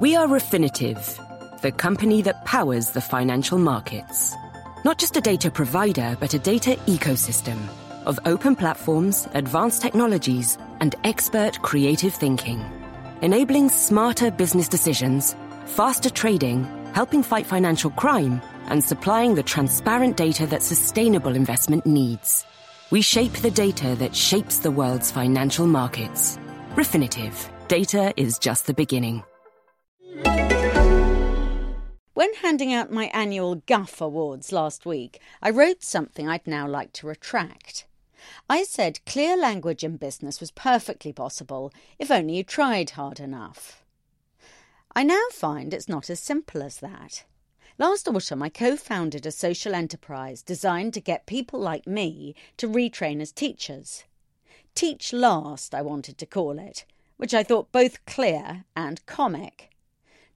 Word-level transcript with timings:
We 0.00 0.16
are 0.16 0.26
Refinitiv, 0.26 1.60
the 1.60 1.72
company 1.72 2.22
that 2.22 2.46
powers 2.46 2.88
the 2.88 3.02
financial 3.02 3.58
markets. 3.58 4.34
Not 4.82 4.96
just 4.96 5.18
a 5.18 5.20
data 5.20 5.50
provider, 5.50 6.16
but 6.18 6.32
a 6.32 6.38
data 6.38 6.70
ecosystem 6.86 7.58
of 8.06 8.18
open 8.24 8.56
platforms, 8.56 9.28
advanced 9.34 9.82
technologies, 9.82 10.56
and 10.80 10.94
expert 11.04 11.60
creative 11.60 12.14
thinking, 12.14 12.64
enabling 13.20 13.68
smarter 13.68 14.30
business 14.30 14.68
decisions, 14.68 15.36
faster 15.66 16.08
trading, 16.08 16.64
helping 16.94 17.22
fight 17.22 17.44
financial 17.44 17.90
crime, 17.90 18.40
and 18.68 18.82
supplying 18.82 19.34
the 19.34 19.42
transparent 19.42 20.16
data 20.16 20.46
that 20.46 20.62
sustainable 20.62 21.36
investment 21.36 21.84
needs. 21.84 22.46
We 22.90 23.02
shape 23.02 23.34
the 23.34 23.50
data 23.50 23.96
that 23.96 24.16
shapes 24.16 24.60
the 24.60 24.70
world's 24.70 25.10
financial 25.10 25.66
markets. 25.66 26.38
Refinitiv, 26.74 27.50
data 27.68 28.14
is 28.16 28.38
just 28.38 28.66
the 28.66 28.72
beginning. 28.72 29.24
When 32.20 32.34
handing 32.34 32.70
out 32.70 32.92
my 32.92 33.06
annual 33.14 33.54
Guff 33.54 33.98
Awards 33.98 34.52
last 34.52 34.84
week, 34.84 35.22
I 35.40 35.48
wrote 35.48 35.82
something 35.82 36.28
I'd 36.28 36.46
now 36.46 36.68
like 36.68 36.92
to 36.92 37.06
retract. 37.06 37.86
I 38.46 38.62
said 38.62 39.02
clear 39.06 39.38
language 39.38 39.82
in 39.82 39.96
business 39.96 40.38
was 40.38 40.50
perfectly 40.50 41.14
possible 41.14 41.72
if 41.98 42.10
only 42.10 42.36
you 42.36 42.44
tried 42.44 42.90
hard 42.90 43.20
enough. 43.20 43.82
I 44.94 45.02
now 45.02 45.22
find 45.32 45.72
it's 45.72 45.88
not 45.88 46.10
as 46.10 46.20
simple 46.20 46.62
as 46.62 46.76
that. 46.80 47.24
Last 47.78 48.06
autumn, 48.06 48.42
I 48.42 48.50
co 48.50 48.76
founded 48.76 49.24
a 49.24 49.32
social 49.32 49.74
enterprise 49.74 50.42
designed 50.42 50.92
to 50.92 51.00
get 51.00 51.24
people 51.24 51.58
like 51.58 51.86
me 51.86 52.34
to 52.58 52.68
retrain 52.68 53.22
as 53.22 53.32
teachers. 53.32 54.04
Teach 54.74 55.14
Last, 55.14 55.74
I 55.74 55.80
wanted 55.80 56.18
to 56.18 56.26
call 56.26 56.58
it, 56.58 56.84
which 57.16 57.32
I 57.32 57.42
thought 57.42 57.72
both 57.72 58.04
clear 58.04 58.66
and 58.76 59.06
comic. 59.06 59.69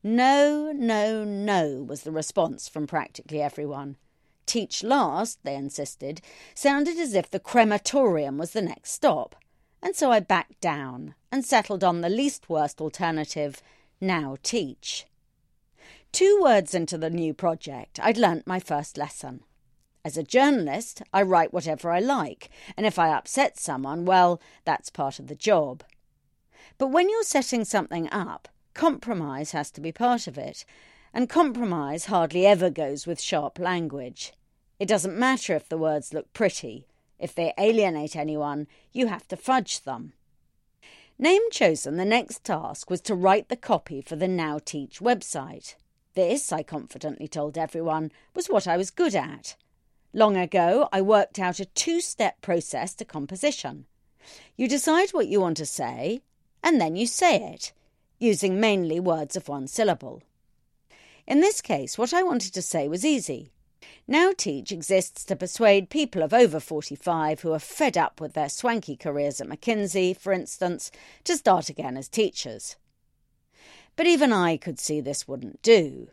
No, 0.07 0.71
no, 0.71 1.25
no, 1.25 1.83
was 1.83 2.03
the 2.03 2.13
response 2.13 2.69
from 2.69 2.87
practically 2.87 3.41
everyone. 3.41 3.97
Teach 4.45 4.85
last, 4.85 5.39
they 5.45 5.55
insisted, 5.55 6.21
sounded 6.55 6.99
as 6.99 7.15
if 7.15 7.31
the 7.31 7.41
crematorium 7.41 8.37
was 8.37 8.51
the 8.51 8.61
next 8.61 8.93
stop, 8.93 9.35
and 9.83 9.97
so 9.97 10.13
I 10.13 10.21
backed 10.21 10.61
down 10.61 11.15
and 11.33 11.43
settled 11.43 11.83
on 11.83 12.03
the 12.03 12.11
least 12.11 12.51
worst 12.51 12.83
alternative 12.83 13.63
now 13.99 14.37
teach. 14.43 15.07
Two 16.13 16.39
words 16.43 16.75
into 16.75 16.99
the 16.99 17.09
new 17.09 17.33
project, 17.33 17.99
I'd 18.03 18.19
learnt 18.19 18.47
my 18.47 18.61
first 18.61 18.99
lesson. 18.99 19.41
As 20.05 20.19
a 20.19 20.23
journalist, 20.23 21.01
I 21.15 21.23
write 21.23 21.55
whatever 21.55 21.91
I 21.91 22.01
like, 22.01 22.51
and 22.77 22.85
if 22.85 22.99
I 22.99 23.09
upset 23.09 23.59
someone, 23.59 24.05
well, 24.05 24.39
that's 24.67 24.91
part 24.91 25.19
of 25.19 25.29
the 25.29 25.35
job. 25.35 25.83
But 26.77 26.89
when 26.89 27.09
you're 27.09 27.23
setting 27.23 27.65
something 27.65 28.11
up, 28.13 28.49
Compromise 28.75 29.53
has 29.53 29.71
to 29.71 29.81
be 29.81 29.93
part 29.93 30.27
of 30.27 30.37
it, 30.37 30.65
and 31.13 31.29
compromise 31.29 32.07
hardly 32.07 32.45
ever 32.45 32.71
goes 32.71 33.07
with 33.07 33.21
sharp 33.21 33.61
language. 33.61 34.33
It 34.81 34.89
doesn't 34.89 35.17
matter 35.17 35.55
if 35.55 35.69
the 35.69 35.79
words 35.79 36.13
look 36.13 36.33
pretty. 36.33 36.89
If 37.21 37.37
they 37.37 37.55
alienate 37.57 38.17
anyone, 38.17 38.67
you 38.93 39.07
have 39.07 39.29
to 39.29 39.37
fudge 39.37 39.83
them. 39.83 40.13
Name 41.17 41.49
chosen, 41.53 41.97
the 41.97 42.05
next 42.05 42.43
task 42.43 42.91
was 42.91 43.01
to 43.03 43.15
write 43.15 43.49
the 43.49 43.57
copy 43.57 44.01
for 44.01 44.17
the 44.17 44.27
Now 44.27 44.59
Teach 44.59 44.99
website. 44.99 45.77
This, 46.15 46.51
I 46.53 46.65
confidently 46.65 47.29
told 47.29 47.57
everyone, 47.57 48.11
was 48.35 48.49
what 48.49 48.67
I 48.67 48.77
was 48.77 48.91
good 48.91 49.15
at. 49.15 49.55
Long 50.13 50.37
ago, 50.37 50.89
I 50.93 51.01
worked 51.01 51.39
out 51.39 51.61
a 51.61 51.65
two 51.65 52.01
step 52.01 52.41
process 52.41 52.93
to 52.97 53.05
composition. 53.05 53.87
You 54.57 54.67
decide 54.67 55.11
what 55.11 55.29
you 55.29 55.41
want 55.41 55.59
to 55.59 55.67
say, 55.67 56.23
and 56.61 56.81
then 56.81 56.97
you 56.97 57.07
say 57.07 57.37
it 57.37 57.73
using 58.25 58.59
mainly 58.59 58.99
words 58.99 59.37
of 59.37 59.49
one 59.49 59.69
syllable. 59.69 60.23
In 61.27 61.41
this 61.41 61.61
case, 61.61 61.97
what 61.99 62.15
I 62.15 62.23
wanted 62.23 62.55
to 62.55 62.63
say 62.63 62.89
was 62.89 63.05
easy. 63.05 63.51
Now 64.09 64.33
Teach 64.37 64.73
exists 64.73 65.25
to 65.27 65.37
persuade 65.37 65.91
people 65.91 66.23
of 66.23 66.35
over 66.35 66.61
45 66.61 67.41
who 67.41 67.53
are 67.53 67.59
fed 67.59 67.97
up 67.97 68.21
with 68.21 68.33
their 68.33 68.49
swanky 68.49 68.97
careers 68.97 69.41
at 69.41 69.49
McKinsey, 69.49 70.17
for 70.17 70.33
instance, 70.33 70.91
to 71.25 71.37
start 71.37 71.69
again 71.69 71.97
as 71.97 72.09
teachers. 72.09 72.77
But 73.97 74.07
even 74.07 74.33
I 74.33 74.57
could 74.57 74.79
see 74.81 75.01
this 75.01 75.29
wouldn't 75.29 75.63
do. 75.63 76.09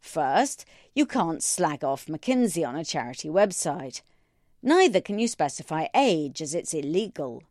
First, 0.00 0.64
you 0.94 1.04
can't 1.04 1.42
slag 1.42 1.82
off 1.82 2.06
McKinsey 2.06 2.66
on 2.66 2.76
a 2.76 2.84
charity 2.84 3.28
website. 3.28 4.02
Neither 4.62 5.00
can 5.00 5.18
you 5.18 5.28
specify 5.28 5.86
age, 5.94 6.40
as 6.40 6.54
it's 6.54 6.74
illegal. 6.74 7.42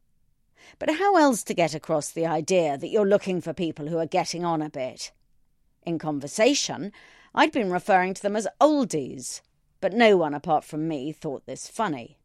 But 0.80 0.96
how 0.96 1.18
else 1.18 1.44
to 1.44 1.54
get 1.54 1.74
across 1.74 2.12
the 2.12 2.26
idea 2.26 2.78
that 2.78 2.90
you're 2.90 3.06
looking 3.06 3.42
for 3.42 3.54
people 3.54 3.88
who 3.88 3.98
are 3.98 4.06
getting 4.06 4.46
on 4.46 4.62
a 4.62 4.70
bit? 4.70 5.12
In 5.84 6.00
conversation, 6.00 6.92
I'd 7.34 7.52
been 7.52 7.72
referring 7.72 8.14
to 8.16 8.22
them 8.22 8.36
as 8.36 8.48
oldies, 8.60 9.42
but 9.80 9.94
no 9.94 10.18
one 10.18 10.34
apart 10.34 10.64
from 10.64 10.88
me 10.88 11.12
thought 11.12 11.46
this 11.46 11.68
funny. 11.68 12.18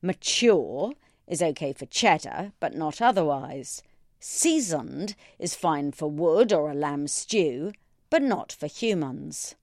Mature 0.00 0.92
is 1.26 1.42
okay 1.42 1.72
for 1.72 1.86
cheddar, 1.86 2.52
but 2.60 2.74
not 2.74 3.02
otherwise. 3.02 3.82
Seasoned 4.20 5.14
is 5.38 5.54
fine 5.54 5.92
for 5.92 6.10
wood 6.10 6.52
or 6.52 6.70
a 6.70 6.74
lamb 6.74 7.06
stew, 7.06 7.72
but 8.10 8.22
not 8.22 8.52
for 8.52 8.66
humans. 8.66 9.54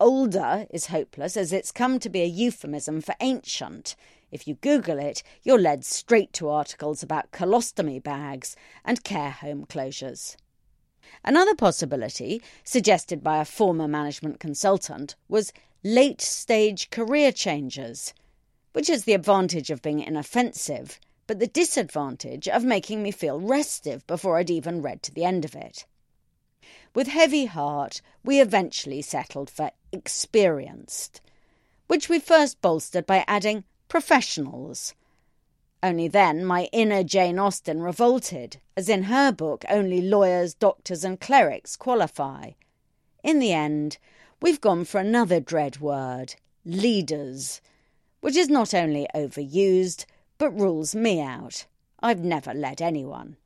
Older 0.00 0.66
is 0.70 0.86
hopeless 0.86 1.36
as 1.36 1.52
it's 1.52 1.72
come 1.72 1.98
to 1.98 2.08
be 2.08 2.22
a 2.22 2.26
euphemism 2.26 3.00
for 3.00 3.14
ancient, 3.20 3.96
if 4.30 4.46
you 4.46 4.54
Google 4.56 4.98
it, 4.98 5.22
you're 5.42 5.58
led 5.58 5.84
straight 5.84 6.32
to 6.34 6.50
articles 6.50 7.02
about 7.02 7.30
colostomy 7.30 8.02
bags 8.02 8.56
and 8.84 9.02
care 9.02 9.30
home 9.30 9.64
closures. 9.64 10.36
Another 11.24 11.54
possibility, 11.54 12.42
suggested 12.62 13.24
by 13.24 13.40
a 13.40 13.46
former 13.46 13.88
management 13.88 14.38
consultant, 14.38 15.16
was 15.28 15.52
late 15.82 16.20
stage 16.20 16.90
career 16.90 17.32
changers, 17.32 18.12
which 18.72 18.88
has 18.88 19.04
the 19.04 19.14
advantage 19.14 19.70
of 19.70 19.80
being 19.80 20.00
inoffensive, 20.00 21.00
but 21.26 21.38
the 21.38 21.46
disadvantage 21.46 22.46
of 22.46 22.64
making 22.64 23.02
me 23.02 23.10
feel 23.10 23.40
restive 23.40 24.06
before 24.06 24.36
I'd 24.36 24.50
even 24.50 24.82
read 24.82 25.02
to 25.04 25.12
the 25.12 25.24
end 25.24 25.44
of 25.46 25.54
it. 25.54 25.86
With 26.94 27.08
heavy 27.08 27.46
heart, 27.46 28.00
we 28.24 28.40
eventually 28.40 29.02
settled 29.02 29.50
for 29.50 29.70
experienced, 29.92 31.20
which 31.86 32.08
we 32.08 32.18
first 32.18 32.60
bolstered 32.60 33.06
by 33.06 33.24
adding 33.26 33.64
professionals. 33.88 34.94
Only 35.82 36.08
then 36.08 36.44
my 36.44 36.68
inner 36.72 37.04
Jane 37.04 37.38
Austen 37.38 37.80
revolted, 37.80 38.58
as 38.76 38.88
in 38.88 39.04
her 39.04 39.30
book 39.30 39.64
only 39.68 40.00
lawyers, 40.00 40.54
doctors, 40.54 41.04
and 41.04 41.20
clerics 41.20 41.76
qualify. 41.76 42.52
In 43.22 43.38
the 43.38 43.52
end, 43.52 43.98
we've 44.42 44.60
gone 44.60 44.84
for 44.84 45.00
another 45.00 45.40
dread 45.40 45.80
word 45.80 46.34
leaders, 46.64 47.60
which 48.20 48.36
is 48.36 48.48
not 48.48 48.74
only 48.74 49.06
overused, 49.14 50.04
but 50.36 50.50
rules 50.50 50.94
me 50.94 51.20
out. 51.20 51.66
I've 52.00 52.20
never 52.20 52.52
led 52.52 52.82
anyone. 52.82 53.36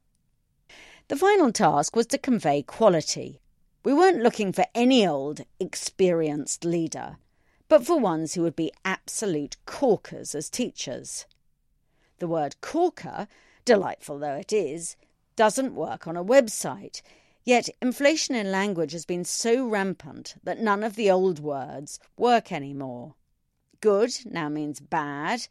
The 1.09 1.17
final 1.17 1.53
task 1.53 1.97
was 1.97 2.07
to 2.09 2.19
convey 2.19 2.63
quality. 2.63 3.41
We 3.85 3.93
weren't 3.93 4.23
looking 4.23 4.53
for 4.53 4.67
any 4.75 5.07
old, 5.07 5.43
experienced 5.61 6.65
leader 6.65 7.17
but 7.73 7.87
for 7.87 7.99
ones 7.99 8.35
who 8.35 8.43
would 8.43 8.55
be 8.55 8.71
absolute 8.85 9.57
corkers 9.65 10.35
as 10.35 10.51
teachers. 10.51 11.25
The 12.19 12.29
word 12.29 12.61
corker, 12.61 13.27
delightful 13.65 14.19
though 14.19 14.35
it 14.35 14.53
is, 14.53 14.95
doesn't 15.37 15.75
work 15.75 16.07
on 16.07 16.15
a 16.15 16.23
website, 16.23 17.01
yet 17.45 17.71
inflation 17.81 18.35
in 18.35 18.53
language 18.53 18.93
has 18.93 19.07
been 19.07 19.25
so 19.25 19.67
rampant 19.67 20.35
that 20.45 20.61
none 20.61 20.85
of 20.85 20.97
the 20.97 21.11
old 21.11 21.39
words 21.39 21.99
work 22.19 22.53
anymore. 22.53 23.15
Good 23.81 24.13
now 24.27 24.51
means 24.51 24.79
bad, 24.79 25.47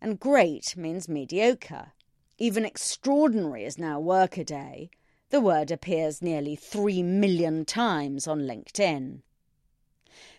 and 0.00 0.20
great 0.20 0.76
means 0.76 1.08
mediocre. 1.08 1.90
Even 2.38 2.64
extraordinary 2.64 3.64
is 3.64 3.78
now 3.78 4.00
workaday. 4.00 4.90
The 5.30 5.40
word 5.40 5.70
appears 5.70 6.20
nearly 6.20 6.56
three 6.56 7.02
million 7.02 7.64
times 7.64 8.26
on 8.26 8.40
LinkedIn. 8.40 9.20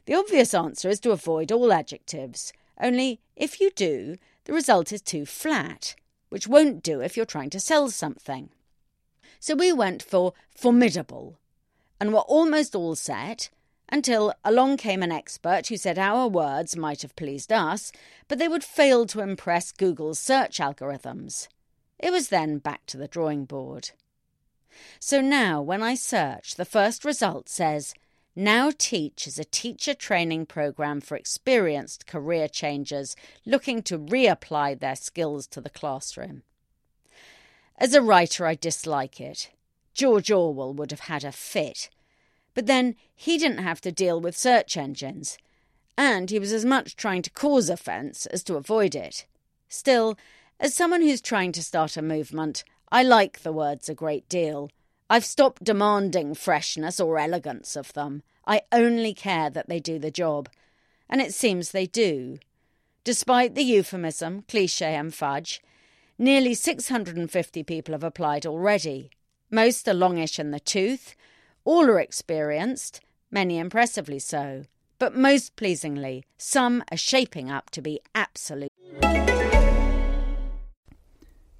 The 0.05 0.13
obvious 0.13 0.53
answer 0.53 0.89
is 0.89 0.99
to 1.01 1.11
avoid 1.11 1.51
all 1.51 1.71
adjectives, 1.71 2.53
only 2.79 3.21
if 3.35 3.59
you 3.59 3.71
do, 3.71 4.17
the 4.43 4.53
result 4.53 4.91
is 4.91 5.01
too 5.01 5.25
flat, 5.25 5.95
which 6.29 6.47
won't 6.47 6.83
do 6.83 7.01
if 7.01 7.15
you're 7.15 7.25
trying 7.25 7.49
to 7.51 7.59
sell 7.59 7.89
something. 7.89 8.49
So 9.39 9.55
we 9.55 9.71
went 9.71 10.03
for 10.03 10.33
formidable, 10.55 11.39
and 11.99 12.13
were 12.13 12.19
almost 12.19 12.75
all 12.75 12.95
set 12.95 13.49
until 13.89 14.33
along 14.43 14.77
came 14.77 15.01
an 15.01 15.11
expert 15.11 15.67
who 15.67 15.77
said 15.77 15.97
our 15.97 16.27
words 16.27 16.75
might 16.75 17.01
have 17.03 17.15
pleased 17.15 17.51
us, 17.53 17.91
but 18.27 18.37
they 18.37 18.47
would 18.47 18.63
fail 18.63 19.05
to 19.05 19.21
impress 19.21 19.71
Google's 19.71 20.19
search 20.19 20.57
algorithms. 20.57 21.47
It 21.99 22.11
was 22.11 22.29
then 22.29 22.57
back 22.59 22.85
to 22.87 22.97
the 22.97 23.07
drawing 23.07 23.45
board. 23.45 23.91
So 24.99 25.21
now, 25.21 25.61
when 25.61 25.81
I 25.81 25.95
search, 25.95 26.55
the 26.55 26.65
first 26.65 27.05
result 27.05 27.47
says 27.49 27.93
now 28.35 28.69
Teach 28.77 29.27
is 29.27 29.39
a 29.39 29.45
teacher 29.45 29.93
training 29.93 30.45
program 30.47 30.99
for 30.99 31.15
experienced 31.15 32.05
career 32.05 32.49
changers 32.49 33.15
looking 33.45 33.81
to 33.83 33.97
reapply 33.97 34.77
their 34.77 34.97
skills 34.97 35.47
to 35.47 35.61
the 35.61 35.69
classroom. 35.69 36.43
As 37.77 37.93
a 37.93 38.01
writer, 38.01 38.45
I 38.45 38.55
dislike 38.55 39.21
it, 39.21 39.51
George 39.93 40.29
Orwell 40.29 40.73
would 40.73 40.91
have 40.91 41.01
had 41.01 41.23
a 41.23 41.31
fit. 41.31 41.89
But 42.53 42.65
then 42.65 42.95
he 43.15 43.37
didn't 43.37 43.63
have 43.63 43.79
to 43.81 43.91
deal 43.91 44.19
with 44.19 44.37
search 44.37 44.75
engines, 44.75 45.37
and 45.97 46.29
he 46.29 46.39
was 46.39 46.51
as 46.51 46.65
much 46.65 46.97
trying 46.97 47.21
to 47.21 47.29
cause 47.29 47.69
offence 47.69 48.25
as 48.25 48.43
to 48.43 48.55
avoid 48.55 48.95
it. 48.95 49.25
Still, 49.69 50.17
as 50.59 50.73
someone 50.73 51.01
who's 51.01 51.21
trying 51.21 51.51
to 51.53 51.63
start 51.63 51.97
a 51.97 52.01
movement, 52.01 52.63
I 52.91 53.03
like 53.03 53.41
the 53.41 53.51
words 53.51 53.89
a 53.89 53.95
great 53.95 54.27
deal. 54.29 54.69
I've 55.09 55.25
stopped 55.25 55.63
demanding 55.63 56.33
freshness 56.33 56.99
or 56.99 57.19
elegance 57.19 57.75
of 57.75 57.93
them. 57.93 58.23
I 58.47 58.61
only 58.71 59.13
care 59.13 59.49
that 59.49 59.67
they 59.67 59.79
do 59.79 59.99
the 59.99 60.11
job. 60.11 60.49
And 61.09 61.21
it 61.21 61.33
seems 61.33 61.71
they 61.71 61.85
do. 61.85 62.39
Despite 63.03 63.53
the 63.53 63.63
euphemism, 63.63 64.43
cliche, 64.47 64.95
and 64.95 65.13
fudge, 65.13 65.61
nearly 66.17 66.53
650 66.53 67.63
people 67.63 67.93
have 67.93 68.03
applied 68.03 68.45
already. 68.45 69.11
Most 69.51 69.87
are 69.87 69.93
longish 69.93 70.39
in 70.39 70.51
the 70.51 70.59
tooth, 70.59 71.15
all 71.65 71.85
are 71.85 71.99
experienced, 71.99 73.01
many 73.29 73.59
impressively 73.59 74.19
so. 74.19 74.63
But 74.97 75.15
most 75.15 75.55
pleasingly, 75.55 76.23
some 76.37 76.83
are 76.91 76.97
shaping 76.97 77.51
up 77.51 77.69
to 77.71 77.81
be 77.81 77.99
absolute. 78.15 78.71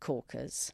Corkers. 0.00 0.72